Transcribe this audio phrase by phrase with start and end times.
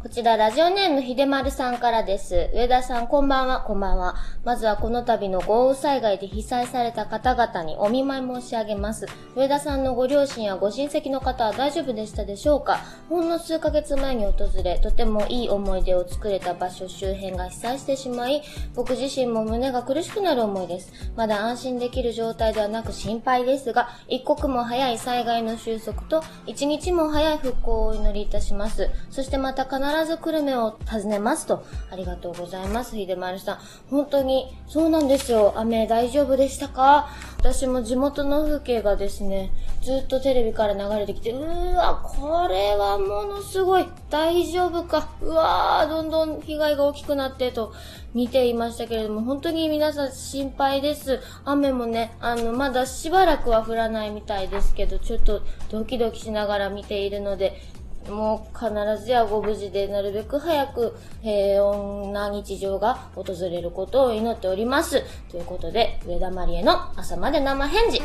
[0.00, 2.50] こちら、ラジオネームひでまるさんからです。
[2.54, 4.14] 上田さん、こんばんは、こんばんは。
[4.44, 9.06] まずはこの度の豪雨災害で被災された方々にお見舞い申し上げます。
[9.34, 12.78] 上田さんのご両親やご親戚の方は大丈夫でしたでしょうか？
[13.08, 18.44] ほんの数ヶ月前に訪れ、とてもいい思い出を作れた場所周辺が被災してしまい、
[18.76, 20.92] 僕自身も胸が苦しくなる思いです。
[21.16, 28.88] まだ安心できる状態ではなく心配ですが、一刻も早い災害の収束と、一日も早い復興をお祈りいたします。
[29.10, 31.64] そしてまた必ず久留米を訪ねますと。
[31.90, 33.58] ありがとうございます、秀丸さん。
[33.90, 35.54] 本当に、そうなんですよ。
[35.56, 37.08] 雨大丈夫でしたか？
[37.38, 39.52] 私も地元の風景がですね、
[39.82, 43.86] ずっとテレビから流れてきて、うーわ、これはものすごい。
[44.10, 45.08] 大丈夫か？
[45.20, 47.72] うわー、どんどん被害が大きくなってと
[48.14, 51.20] 見ていましたけれども、本当に皆さん心配です。
[51.44, 57.60] 雨もね、あの、まだしばらくは降らないみたいですけど、ちょっとドキドキしながら見ているので、
[58.08, 65.02] もう必ずやご無事でなるべく早く平穏な日常が訪れることを祈っております。
[65.30, 68.00] ということで、上田まりえの朝まで生返事。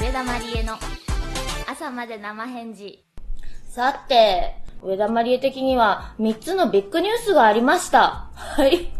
[0.00, 0.74] 上田まりえの
[1.68, 3.04] 朝まで生返事。
[3.68, 8.30] さて、上田まりえ的には3つのビッグニュースがありました。
[8.34, 8.95] はい。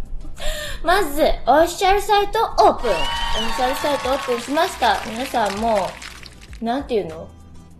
[0.83, 2.91] まず、オフィシャルサイトオープン。
[2.91, 4.99] オフィシャルサイトオープンしました。
[5.09, 5.89] 皆さんも
[6.61, 7.29] う、なんていうの？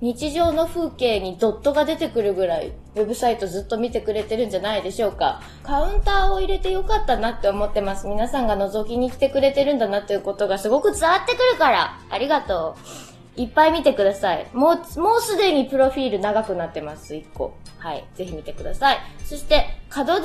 [0.01, 5.41] 日常の風景にドットが出てくるぐらい、ウェブサイトずっと見てくれてるんじゃないでしょうか。
[5.63, 8.07] カウンターを入れてよかったなって思ってます。
[8.07, 11.99] 皆さんが覗きに来てくれてるんだなということがすごく伝わってくるから。
[12.11, 12.77] ありがと
[13.13, 13.16] う。
[13.37, 14.47] いっぱい見てください。
[14.53, 17.55] もう、もうすでにプロフィール長くなってます、1個。
[17.79, 18.05] はい。
[18.15, 18.99] ぜひ見てください。
[19.25, 20.21] そして、門出ワ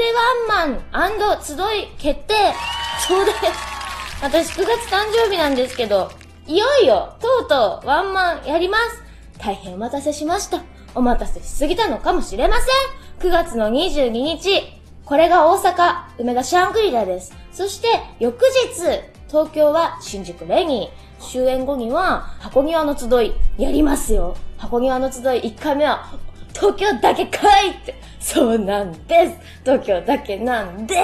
[0.68, 1.58] ンマン集い
[1.98, 2.34] 決定
[3.08, 3.38] そうです。
[4.24, 6.10] 私9月誕生日なんですけど、
[6.48, 9.04] いよいよ、とうとうワンマンやります。
[9.40, 10.62] 大変お待たせしました。
[10.96, 12.56] お待たせしすぎたのかもしれま
[13.20, 13.30] せん。
[13.30, 17.36] 9月の22日、これが大阪、梅田シャングリラです。
[17.52, 17.88] そして、
[18.20, 21.11] 翌日、東京は新宿レニー。
[21.22, 24.36] 終演後には、箱庭の集い、やりますよ。
[24.58, 26.06] 箱庭の集い1回目は、
[26.54, 27.96] 東京だけかいって。
[28.20, 29.38] そうなんです。
[29.64, 30.96] 東京だけなんで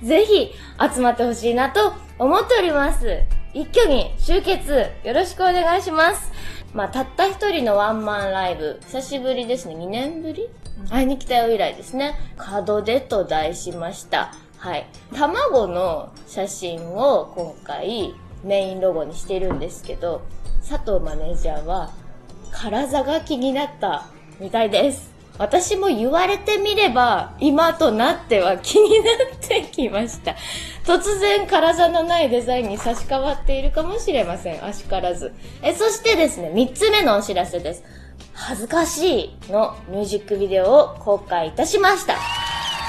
[0.00, 0.06] す。
[0.06, 0.52] ぜひ、
[0.94, 3.20] 集まってほしいなと思っております。
[3.54, 6.30] 一挙に集結、よろしくお願いします。
[6.74, 9.74] まあ、たった一人のワンマンライブ、久しぶりですね。
[9.76, 10.48] 2年ぶり？
[10.90, 12.18] 会いに来たよ以来ですね。
[12.66, 14.34] 門出と題しました。
[14.58, 14.86] はい。
[15.14, 18.14] 卵の写真を今回
[18.46, 20.22] メインロゴにしてるんですけど、
[20.68, 21.92] 佐藤マネージャーは、
[22.52, 24.06] 体が気になった
[24.40, 25.14] みたいです。
[25.38, 30.36] 私も言われてみれば、今となっては気になってきました。
[30.84, 34.64] 突然体のないデザインに差し替わっているかもしれません。
[34.64, 35.34] あしからず。
[35.62, 37.82] え、そしてですね、三つ目のお知らせです。
[38.32, 42.14] 恥ずかしいのミュージックビデオを公開いたしました。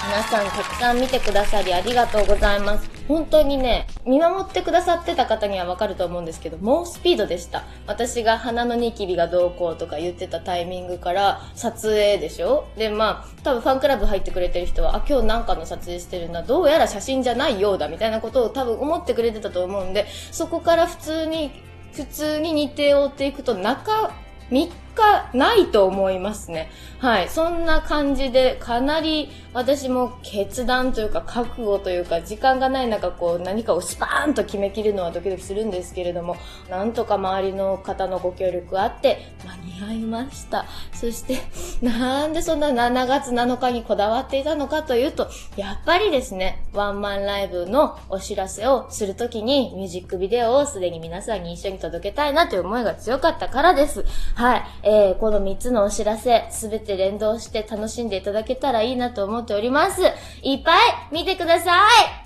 [0.08, 2.97] 皆さんたくさん見てくださりありがとうございます。
[3.08, 7.64] 本当にね、見守ってくださってた方にはわかると思うんですけど、猛スピードでした。
[7.86, 12.68] 私が鼻のニキビがどうこうとか言ってたタイミングから撮影でしょ？
[12.78, 21.52] で、まあ、多分ファンクラブ入ってくれてる人は、あ、今日なんかの撮影してるな、どうやら写真じゃないようだみたいなことを多分思ってくれてたと思うんで、そこから普通に、
[21.94, 24.12] 普通に日程を追っていくと中
[24.52, 26.70] 3日ないと思いますね。
[27.00, 27.30] はい。
[27.30, 36.38] そんな感じで、かなり私も決断というか覚悟というか、時間がない中こう何かをスパーンと決めきるのはドキドキするんですけれども、
[36.70, 39.36] なんとか周りの方のご協力あって
[39.68, 40.66] 間に合いました。
[40.94, 41.40] そして、
[41.82, 54.06] なんでそんな7月7日にこだわっていたのかというと、やっぱりですね、ワンマンライブのお知らせをするときにミュージックビデオをすでに皆さんに一緒に届けたいなという思いが強かったからです。
[54.36, 54.64] はい。
[54.84, 60.02] えー、この3つのお知らせ、すべて連動して楽しんでいただけたらいいなと思っております。
[60.42, 60.80] いっぱい
[61.12, 62.17] 見てください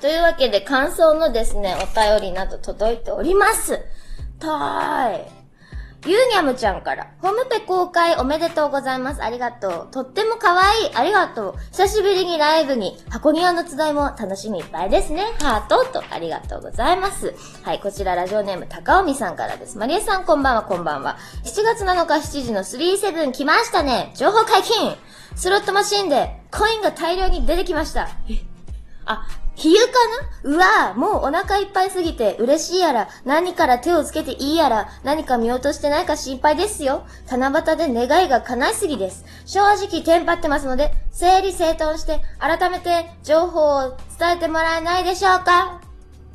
[0.00, 3.80] というわけで感想のですね、お便りなど届いております。
[4.38, 5.38] たーい。
[6.06, 9.22] ゆうにゃむちゃんから、ホームペ公開おめでとうございます。
[9.22, 9.88] ありがとう。
[9.90, 10.90] とっても可愛い。
[10.94, 11.54] ありがとう。
[11.72, 15.24] 久しぶりにライブに、箱庭の伝いも楽しみいっぱいですね。
[15.40, 17.34] ハートと、ありがとうございます。
[17.64, 19.76] はい、こちらラジオネーム、高尾美さんからです。
[19.76, 21.18] マリエさんこんばんは、こんばんは。
[21.42, 24.12] 7月7日7時の37来ましたね。
[24.14, 24.96] 情報解禁
[25.34, 28.08] スロットマシンで、コインが大量に出てきました。
[28.30, 28.34] え？
[29.04, 29.26] あ、
[29.58, 29.92] 比喩か
[30.44, 30.50] な？
[30.50, 37.04] うわぁ、もうお腹いっぱいすぎて嬉しいやら、何から手をつけていいやら、何か見落としてないか心配ですよ。
[37.28, 39.24] 七夕で願いが叶いすぎです。
[39.46, 45.80] 正直テンパってますので、整理整頓して、改めて情報を伝えてもらえないでしょうか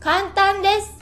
[0.02, 0.94] 簡単です。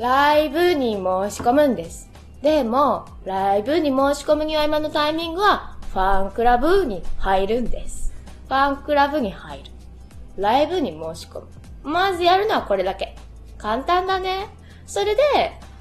[0.00, 1.00] ライブに申
[1.30, 2.10] し込むんです。
[2.42, 8.12] でも、ライブに申し込むには今のタイミングは、ファンクラブに入るんです。
[8.48, 9.70] ファンクラブに入る。
[10.36, 11.46] ライブに申し込む。
[11.82, 13.16] まずやるのはこれだけ。
[13.58, 14.48] 簡単だね。
[14.86, 15.22] それで、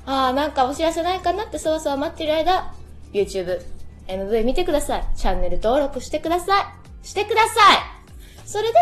[0.06, 2.74] ああ、なんかお知らせないかなってそわそわ待ってる間、
[3.14, 3.62] YouTube、
[4.08, 5.08] MV 見てください。
[5.16, 7.08] チャンネル登録してください。
[7.08, 8.78] してくださいそれで、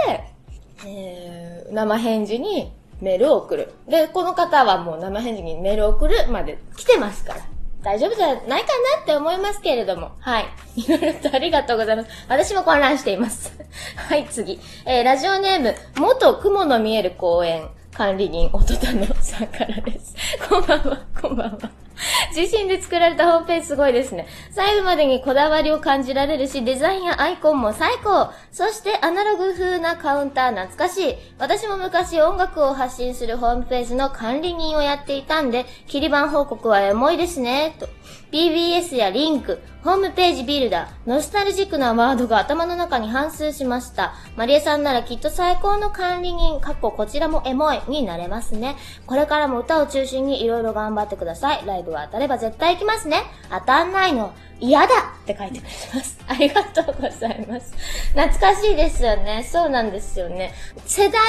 [0.86, 2.72] えー、生返事に
[3.02, 3.74] メールを送る。
[3.88, 7.42] で、この方はもう生返事にメールを送るまで来てますから。
[7.82, 8.60] 大丈夫じゃないかな
[9.04, 10.12] って思いますけれども。
[10.20, 10.46] はい。
[10.76, 12.10] いろいろとありがとうございます。
[12.28, 13.54] 私も混乱しています。
[13.96, 14.60] はい、次。
[14.86, 20.16] えー、ラジオネーム、元雲の見える公園管理人、おとたのさんからです。
[20.48, 21.89] こんばんは、こんばんは。
[22.36, 24.28] 自身で作られたホームページすごいですね。
[24.52, 28.32] 細部までにこだわりを感じられるし、デザインやアイコンも最高。
[28.52, 31.16] そしてアナログ風なカウンター懐かしい。
[31.38, 37.76] 私も昔音楽を発信するホームページの管理人をやっていたんで、切り板報告はエモいですね。
[37.80, 37.88] と。
[38.32, 44.14] BBS やリンク、ホームページビルダー、ノスタルジックなワードが頭の中に反数しました。
[44.36, 48.76] マリエさんならきっと最高の管理人、かっここちらもエモいになれますね。
[49.08, 51.66] これからも歌を中心に色々頑張ってください。
[51.66, 53.24] ライブは当たれば絶対行きますね。
[53.50, 54.88] 当たんないの嫌だ
[55.24, 56.20] って書いてくれてます。
[56.28, 57.74] ありがとうございます。
[58.14, 59.48] 懐かしいですよね。
[59.50, 60.54] そうなんですよね。
[60.86, 61.22] 世代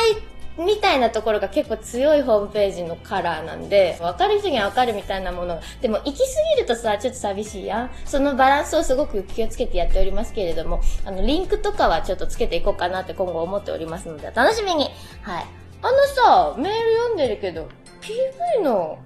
[0.58, 5.62] みたいなところが結構強いホームページのカラーなんで、わかる人にはわかるみたいなものが。
[5.80, 6.24] でも行き過
[6.56, 7.90] ぎるとさ、ちょっと寂しいやん。
[8.04, 14.90] そのバランスをすごく気をつけてやっておりますけれども、あの、リンクとかはちょっとつけていこうかなって今後思っておりますので、楽しみに。
[15.22, 15.46] はい。
[15.82, 17.68] あのさ、メール読んでるけど、
[18.02, 18.98] PV の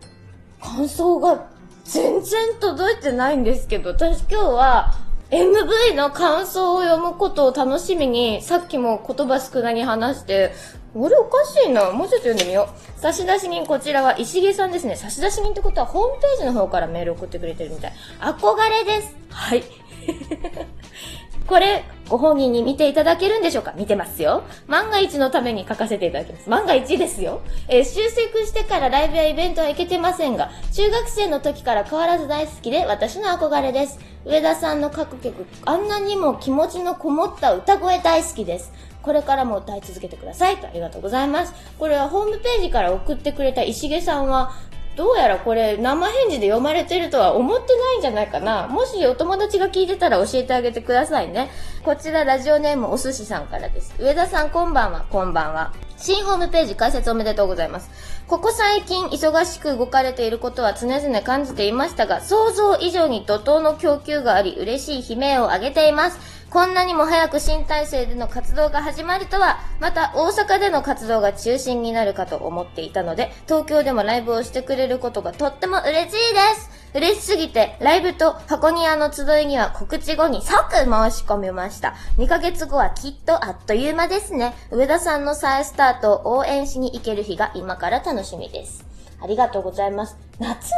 [0.61, 1.47] 感想が
[1.85, 4.95] 全然届いてないんですけど、私今日は
[5.31, 10.53] MV の感想を読むことを楽しみに、さっきも言葉少なに話して、
[10.95, 11.91] 俺おかしいな。
[11.91, 13.01] もうちょっと読んでみよう。
[13.01, 14.97] 差出人、こちらは石毛さんですね。
[14.97, 17.93] 差出人ってことはホームページの方からメール送ってくれてるみたい。
[18.21, 19.17] 憧れです。
[19.31, 19.65] はい。
[21.47, 23.73] これ、ご本人に見ていただけるんでしょうか？
[23.77, 24.45] 見てますよ。
[24.67, 26.51] 万が一のために書かせていただきます。
[26.51, 27.41] 万が一ですよ。
[27.69, 33.99] えー、修正してからライブやイベントは行けてませんが、中学生の時から変わらず大好きで、私の憧れです。
[34.27, 38.73] 上田さんの各曲、あんなにも気持ちのこもった歌声大好きです。
[39.03, 41.53] これからも歌い続けてくださいとありがとうございます。
[41.79, 44.53] これはホームページから送ってくれた石毛さんは、
[44.97, 48.69] どうやらこれ生返事で読まれてるとは思ってないんじゃないかな。
[48.69, 51.51] もしお友達が聞いてたら教えてあげてくださいね。
[51.85, 53.95] こちらラジオネームお寿司さんからです。
[53.99, 55.73] 上田さんこんばんは、こんばんは。
[55.97, 57.91] 新ホームページ開設おめでとうございます。
[58.29, 66.19] ここ最近忙しく動かれていることは常々感じていましたが、想像以上に怒涛の供給があり嬉しい悲鳴を上げています。
[66.55, 76.15] こんなにも早く新体制での活動が始まるとは、また大阪での活動が中心になるかと思っていたので、東京でもライブをしてくれることがとっても嬉しいで
[76.61, 81.97] す嬉しすぎて、ライブと箱庭の集いには告知後に即申し込みました。
[82.19, 84.55] 2ヶ月後はきっとあっという間ですね。
[84.71, 88.87] 上田さんの再スタートを応援しに行ける日が今から楽しみです。
[89.21, 90.17] ありがとうございます。
[90.39, 90.71] 夏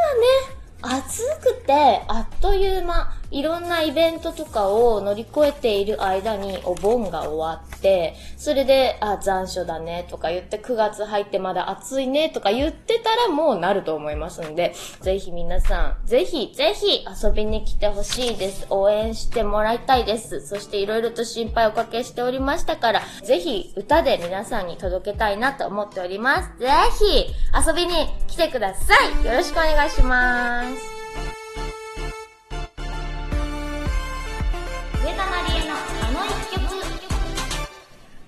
[0.81, 3.16] はね、暑くて、あっという間。
[3.31, 18.65] いろんなイベントとかを乗り越えている間にお盆が終わって、それで、あ、残暑だねとか言って9月入ってまだ暑いねとか言ってたらもうなると思いますんで、ぜひ皆さん、ぜひぜひ遊びに来てほしいです。
[18.69, 20.45] 応援してもらいたいです。
[20.45, 26.59] そしていろいろと心配おかけしておりましたから、ぜひ歌で皆さんに届けたいなと思っております。
[26.59, 26.67] ぜ
[26.99, 27.27] ひ
[27.67, 29.25] 遊びに来てください。
[29.25, 30.96] よろしくお願いします。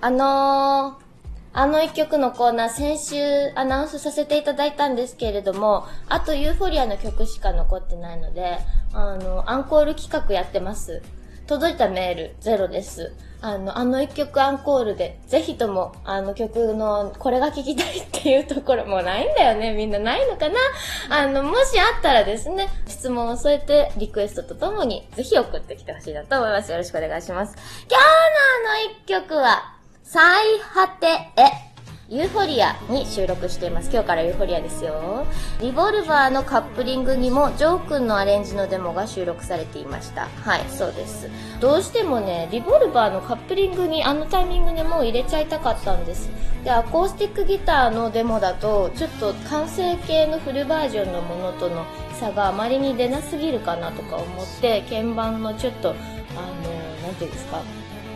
[0.01, 1.03] あのー、
[1.51, 8.59] あの一曲のコーナー先週アナウンスさせていただいたんですけれども、あとユーフォリアの曲しか残ってないので、
[8.93, 11.01] あの、アンコール企画やってます。
[11.47, 13.11] 届いたメールゼロです。
[13.41, 19.73] あの、あの一曲アンコールで、ぜひとも、あの曲の、これが聴きたいっていうところもないんだよね。
[19.73, 20.55] みんなないのかな？
[21.09, 26.71] あの、もしあったらですね、質問を添えて、リクエストとともに、ぜひ送ってきてほしいなと思います。
[26.71, 27.55] よろしくお願いします。
[27.89, 28.01] 今日
[28.67, 29.78] のあの一曲は、
[30.11, 30.21] 最
[30.73, 31.29] 果てへ。
[32.09, 33.91] ユーフォリアに収録しています。
[33.93, 35.27] 今日からユーフォリアですよ。
[35.61, 40.27] リボルバーのカップリングにも、ジョー君のアレンジのデモが収録されていました。
[40.41, 41.29] はい、そうです。
[41.59, 46.31] どうしてもね、リボルバーのカップリングにあのタイミングでもう入れちゃいたかったんです。
[46.63, 51.85] で、アコースティックギターのデモだと、ちょっと完成形のフルバージョンのものとの
[52.19, 55.97] 差があまりに出なすぎるかなとか思って、鍵盤のちょっと、あの、
[57.03, 57.61] なんていうんですか、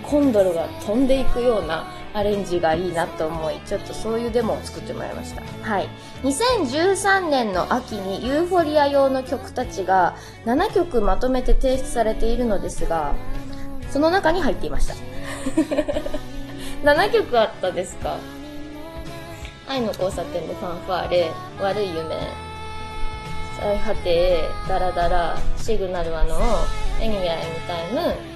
[0.03, 5.41] コンドルが飛んでいくようなアレンジがいいなと思い、ちょっとそういうデモを作ってもらいました。
[5.67, 5.89] はい。
[6.23, 13.13] 2013年の秋にユーフォリア用の曲たちが7曲まとめて提出されているのですが、
[13.89, 14.95] その中に入っていました。
[16.83, 18.17] 7曲あったですか？
[19.67, 21.31] 愛の交差点でファンファーレ、
[21.61, 22.17] 悪い夢、
[23.57, 26.37] 最果て、ダラダラ、シグナルはの、
[26.99, 28.32] Anywhere Anytime、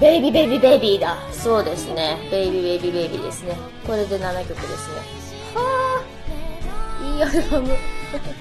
[0.00, 1.18] ベイビーベイビーベイビーだ。
[1.30, 2.16] そうですね。
[2.30, 3.54] ベイビーベイビーベイビーですね。
[3.86, 4.96] これで7曲ですね。
[5.54, 7.68] はぁ、いいアルバム。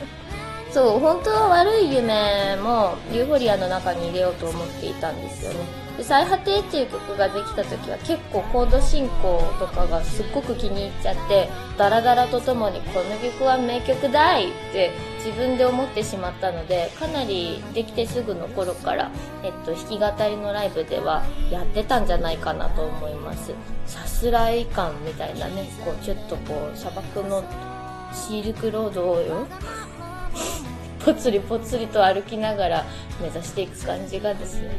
[0.72, 5.89] そう、本当は悪い夢もユーフォリアの中に入れようと思っていたんですよね。
[6.00, 19.12] で、最果てっていう曲ができた時は結構コード進行とかがすっごく気に入っちゃって、ダラダラとともにこの曲は名曲だいって自分で思ってしまったので、かなりできてすぐの頃から、
[19.44, 23.52] えっと、弾き語りのライブではやってたんじゃないかなと思います。
[23.86, 27.44] さすらい感みたいなね、こうちょっとこう砂漠の
[28.14, 29.48] シールクロードをよ
[31.04, 32.86] ぽつりぽつりと歩きながら
[33.22, 34.72] 目指していく感じがですね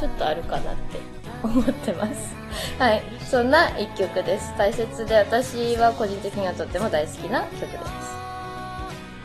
[0.00, 0.98] ちょっとあるかなって
[1.42, 2.34] 思ってます。
[2.78, 3.02] はい。
[3.20, 4.54] そんな一曲です。
[4.56, 8.20] 大切で私は個人的にはとっても大好きな曲です。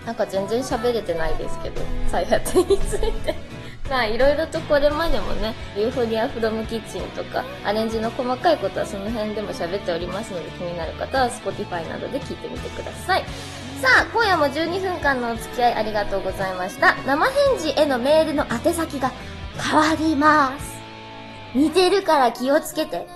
[0.05, 3.35] なんか全然喋れてないですけど再発について。
[3.89, 13.23] まあいろいろとこれまでもね、ユーフォリアフロムキッチンとか、アレンジの細かいことはその辺でも喋っておりますので気になる方は Spotify などで聞いてみてください。
[13.81, 16.95] さあ、今夜も12分間のお付き合いありがとうございました。
[17.05, 19.11] 生返事へのメールの宛先が
[19.61, 20.75] 変わります。
[21.53, 23.07] 似てるから気をつけて。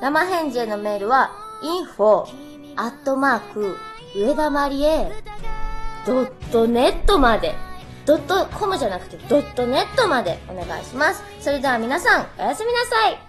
[0.00, 1.30] 生返事へのメールは、
[1.62, 2.26] info,
[2.76, 3.76] アットマーク、
[4.14, 5.10] 上田まりえ、
[6.06, 7.54] ドットネットまで。
[8.04, 11.24] ドットコムじゃなくてドットネットまでお願いします。
[11.40, 13.25] それでは皆さん、おやすみなさい。